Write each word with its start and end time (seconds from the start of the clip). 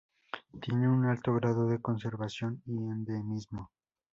Tiene 0.59 0.89
un 0.89 1.05
alto 1.05 1.31
grado 1.35 1.67
de 1.67 1.79
conservación 1.79 2.63
y 2.65 2.75
endemismo. 2.75 3.69